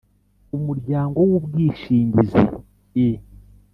umuryango 0.57 1.17
w’ubwishingizi 1.29 2.43
i 3.05 3.07